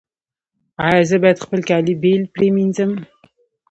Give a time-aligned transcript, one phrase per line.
[0.87, 2.91] ایا زه باید خپل کالي بیل پریمنځم؟